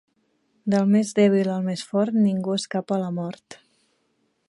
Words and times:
Del 0.73 0.87
més 0.93 1.11
dèbil 1.19 1.51
al 1.57 1.67
més 1.69 1.85
fort, 1.91 2.19
ningú 2.25 2.57
escapa 2.61 2.99
a 2.99 3.03
la 3.07 3.15
mort. 3.23 3.61